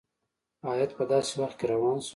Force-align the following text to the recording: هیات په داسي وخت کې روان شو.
هیات 0.67 0.91
په 0.97 1.03
داسي 1.11 1.33
وخت 1.41 1.55
کې 1.59 1.65
روان 1.71 1.97
شو. 2.05 2.09